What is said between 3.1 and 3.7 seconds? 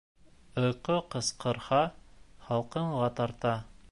тарта.